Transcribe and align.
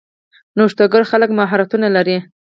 نوښتګر 0.57 1.03
خلک 1.11 1.29
مهارتونه 1.39 1.87
لري. 1.95 2.17